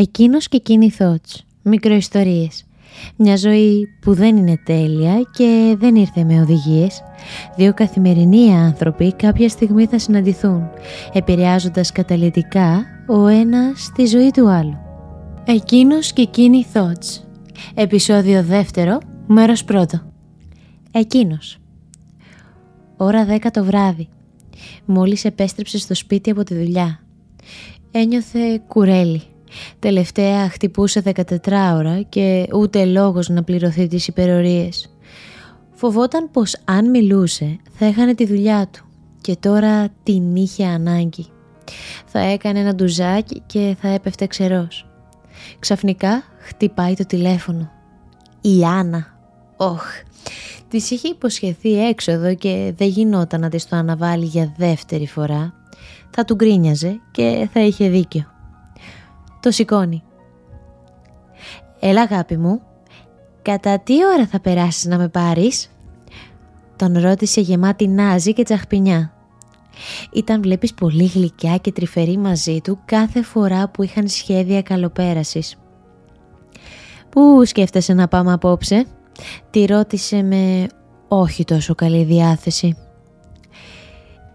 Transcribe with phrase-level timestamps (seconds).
[0.00, 2.64] Εκείνος και εκείνη thoughts, μικροϊστορίες.
[3.16, 7.02] Μια ζωή που δεν είναι τέλεια και δεν ήρθε με οδηγίες.
[7.56, 10.68] Δύο καθημερινοί άνθρωποι κάποια στιγμή θα συναντηθούν,
[11.12, 14.78] επηρεάζοντας καταλητικά ο ένας τη ζωή του άλλου.
[15.44, 17.22] Εκείνος και εκείνη thoughts.
[17.74, 20.00] Επισόδιο δεύτερο, μέρος πρώτο.
[20.90, 21.58] Εκείνος.
[22.96, 24.08] Ώρα 10 το βράδυ.
[24.84, 27.00] Μόλις επέστρεψε στο σπίτι από τη δουλειά.
[27.90, 29.22] Ένιωθε κουρέλι.
[29.78, 31.36] Τελευταία χτυπούσε 14
[31.74, 34.96] ώρα και ούτε λόγος να πληρωθεί τις υπερορίες.
[35.72, 38.84] Φοβόταν πως αν μιλούσε θα έχανε τη δουλειά του
[39.20, 41.26] και τώρα την είχε ανάγκη.
[42.06, 44.86] Θα έκανε ένα ντουζάκι και θα έπεφτε ξερός.
[45.58, 47.70] Ξαφνικά χτυπάει το τηλέφωνο.
[48.40, 49.18] Η Άννα.
[49.56, 49.84] Όχ.
[50.68, 55.54] Της είχε υποσχεθεί έξοδο και δεν γινόταν να της το αναβάλει για δεύτερη φορά.
[56.10, 58.37] Θα του γκρίνιαζε και θα είχε δίκιο.
[59.48, 60.02] Το σηκώνει.
[61.80, 62.60] Έλα αγάπη μου,
[63.42, 65.70] κατά τι ώρα θα περάσεις να με πάρεις;
[66.76, 69.12] Τον ρώτησε γεμάτη νάζι και τσαχπινιά.
[70.12, 75.56] Ήταν βλέπεις πολύ γλυκιά και τρυφερή μαζί του κάθε φορά που είχαν σχέδια καλοπέρασης.
[77.08, 78.86] «Πού σκέφτεσαι να πάμε απόψε»
[79.50, 80.66] Τη ρώτησε με
[81.08, 82.76] όχι τόσο καλή διάθεση.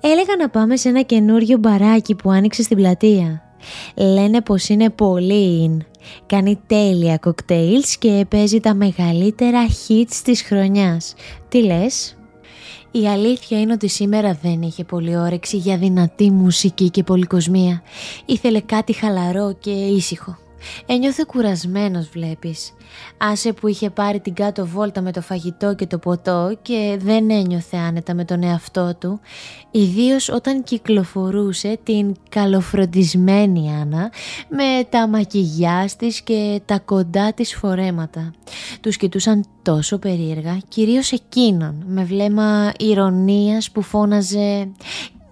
[0.00, 3.51] Έλεγα να πάμε σε ένα καινούριο μπαράκι που άνοιξε στην πλατεία.
[3.94, 5.84] Λένε πως είναι πολύ in.
[6.26, 11.14] Κάνει τέλεια κοκτέιλς και παίζει τα μεγαλύτερα hits της χρονιάς.
[11.48, 12.16] Τι λες;
[12.90, 17.82] Η αλήθεια είναι ότι σήμερα δεν είχε πολύ όρεξη για δυνατή μουσική και πολυκοσμία.
[18.26, 20.36] Ήθελε κάτι χαλαρό και ήσυχο.
[20.86, 22.72] Ένιωθε κουρασμένος βλέπεις.
[23.18, 27.30] Άσε που είχε πάρει την κάτω βόλτα με το φαγητό και το ποτό και δεν
[27.30, 29.20] ένιωθε άνετα με τον εαυτό του,
[29.70, 34.10] ιδίως όταν κυκλοφορούσε την καλοφροντισμένη Άννα
[34.48, 38.32] με τα μακιγιά της και τα κοντά της φορέματα.
[38.80, 44.72] Τους κοιτούσαν τόσο περίεργα, κυρίως εκείνον με βλέμμα ηρωνίας που φώναζε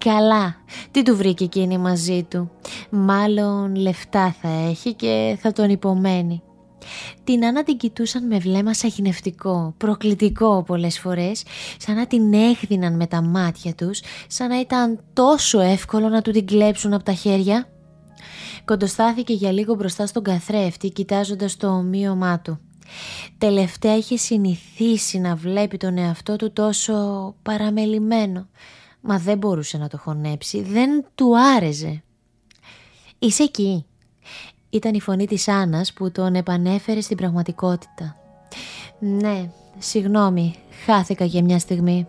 [0.05, 0.55] Καλά,
[0.91, 2.51] τι του βρήκε εκείνη μαζί του.
[2.89, 6.41] Μάλλον λεφτά θα έχει και θα τον υπομένει.
[7.23, 11.43] Την Άννα την κοιτούσαν με βλέμμα σαγηνευτικό, προκλητικό πολλές φορές,
[11.77, 16.31] σαν να την έχδιναν με τα μάτια τους, σαν να ήταν τόσο εύκολο να του
[16.31, 17.67] την κλέψουν από τα χέρια.
[18.65, 22.59] Κοντοστάθηκε για λίγο μπροστά στον καθρέφτη, κοιτάζοντας το ομοίωμά του.
[23.37, 26.95] Τελευταία είχε συνηθίσει να βλέπει τον εαυτό του τόσο
[27.41, 28.47] παραμελημένο,
[29.01, 32.03] μα δεν μπορούσε να το χωνέψει, δεν του άρεζε.
[33.19, 33.85] «Είσαι εκεί»,
[34.69, 38.15] ήταν η φωνή της Άννας που τον επανέφερε στην πραγματικότητα.
[38.99, 42.07] «Ναι, συγγνώμη, χάθηκα για μια στιγμή».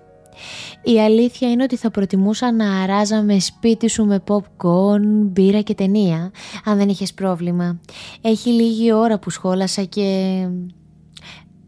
[0.82, 6.30] Η αλήθεια είναι ότι θα προτιμούσα να αράζαμε σπίτι σου με popcorn, μπύρα και ταινία,
[6.64, 7.80] αν δεν είχες πρόβλημα.
[8.20, 10.48] Έχει λίγη ώρα που σχόλασα και...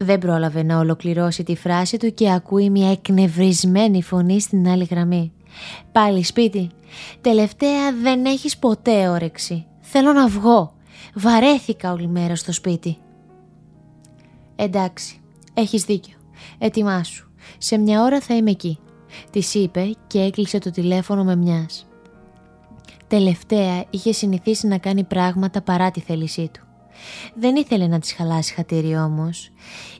[0.05, 5.31] Δεν πρόλαβε να ολοκληρώσει τη φράση του και ακούει μια εκνευρισμένη φωνή στην άλλη γραμμή.
[5.91, 6.69] Πάλι σπίτι.
[7.21, 9.65] Τελευταία δεν έχεις ποτέ όρεξη.
[9.81, 10.73] Θέλω να βγω.
[11.13, 12.97] Βαρέθηκα όλη μέρα στο σπίτι.
[14.55, 15.21] Εντάξει,
[15.53, 16.17] έχεις δίκιο.
[16.57, 17.29] Ετοιμάσου.
[17.57, 18.79] Σε μια ώρα θα είμαι εκεί.
[19.31, 21.87] Της είπε και έκλεισε το τηλέφωνο με μιας.
[23.07, 26.64] Τελευταία είχε συνηθίσει να κάνει πράγματα παρά τη θέλησή του.
[27.33, 29.49] Δεν ήθελε να της χαλάσει χατήρι όμως.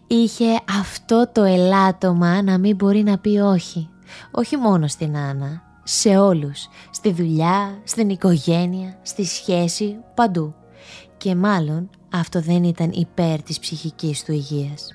[0.08, 3.90] Είχε αυτό το ελάττωμα να μην μπορεί να πει όχι.
[4.32, 6.68] Όχι μόνο στην Άννα, σε όλους.
[6.92, 10.54] Στη δουλειά, στην οικογένεια, στη σχέση, παντού.
[11.18, 14.90] Και μάλλον αυτό δεν ήταν υπέρ της ψυχικής του υγείας.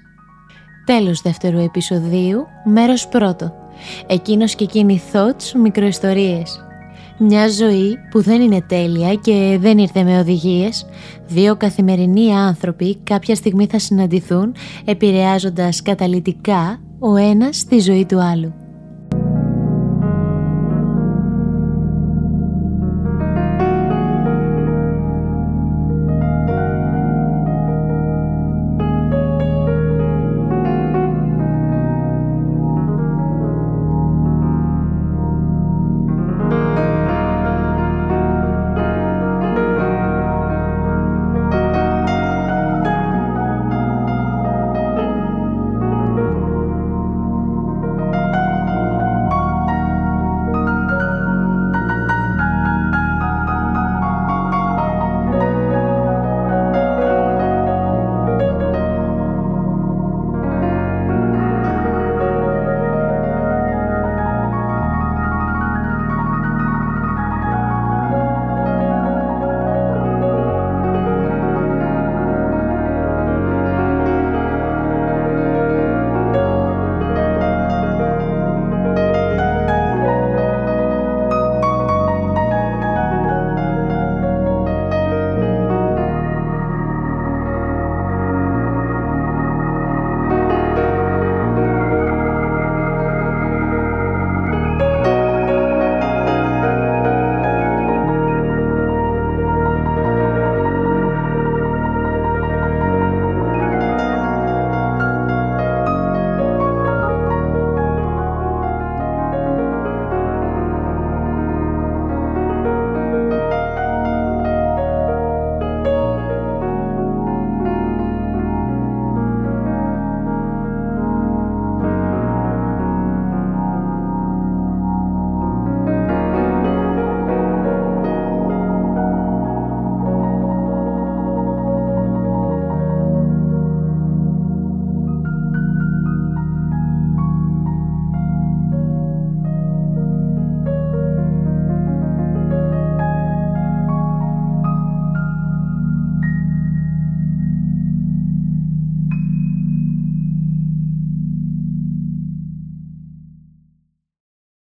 [0.85, 3.55] Τέλος δεύτερου επεισοδίου, μέρος πρώτο.
[4.07, 6.65] Εκείνος και εκείνη thoughts, μικροϊστορίες.
[7.23, 10.87] Μια ζωή που δεν είναι τέλεια και δεν ήρθε με οδηγίες.
[11.27, 14.55] Δύο καθημερινοί άνθρωποι κάποια στιγμή θα συναντηθούν
[14.85, 18.60] επηρεάζοντας καταλητικά ο ένας τη ζωή του άλλου.